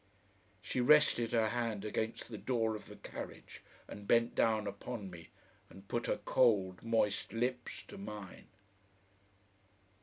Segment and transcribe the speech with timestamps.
[0.63, 5.29] She rested her hand against the door of the carriage and bent down upon me,
[5.69, 8.47] and put her cold, moist lips to mine.